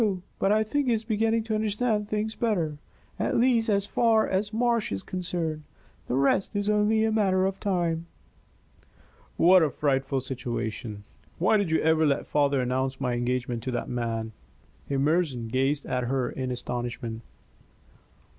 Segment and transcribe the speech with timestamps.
[0.39, 2.79] But I think he is beginning to understand things better
[3.19, 5.61] at least, as far as Marsh is concerned.
[6.07, 8.07] The rest is only a matter of time."
[9.37, 11.03] "What a frightful situation!
[11.37, 14.31] Why did you ever let father announce my engagement to that man?"
[14.89, 17.21] Emerson gazed at her in astonishment.